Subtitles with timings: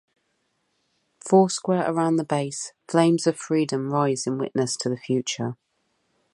[1.19, 5.57] Foursquare around the base, flames of freedom rise in witness to the future.